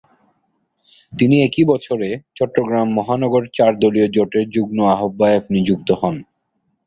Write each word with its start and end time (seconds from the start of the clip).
তিনি 1.13 1.35
একই 1.43 1.63
বছরে 1.65 2.07
চট্টগ্রাম 2.35 2.87
মহানগর 2.97 3.43
চার 3.53 3.71
দলীয় 3.81 4.07
জোটের 4.07 4.45
যুগ্ম 4.49 4.77
আহবায়ক 4.93 5.43
নিযুক্ত 5.55 5.89
হন। 6.01 6.15